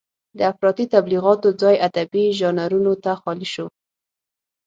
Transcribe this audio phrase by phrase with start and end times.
[0.37, 3.67] د افراطي تبليغاتو ځای ادبي ژانرونو ته خالي شو.